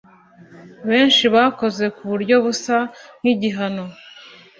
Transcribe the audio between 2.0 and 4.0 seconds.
buryo busa nk ‘igihano